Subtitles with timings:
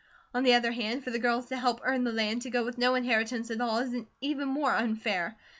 [0.33, 2.79] On the other hand, for the girls to help earn the land, to go with
[2.79, 5.37] no inheritance at all, is even more unfair.